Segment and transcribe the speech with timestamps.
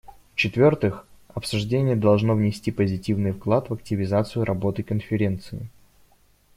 [0.33, 1.05] В-четвертых,
[1.35, 5.69] обсуждение должно внести позитивный вклад в активизацию работы Конференции.